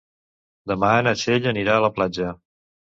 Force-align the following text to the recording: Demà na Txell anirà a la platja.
Demà 0.71 0.89
na 1.09 1.15
Txell 1.21 1.47
anirà 1.55 1.79
a 1.79 1.87
la 1.87 1.95
platja. 2.01 2.37